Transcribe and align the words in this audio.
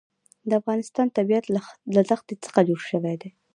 د 0.49 0.51
افغانستان 0.61 1.07
طبیعت 1.17 1.45
له 1.95 2.01
ښتې 2.19 2.35
څخه 2.45 2.59
جوړ 2.67 2.81
شوی 2.91 3.15
دی. 3.21 3.29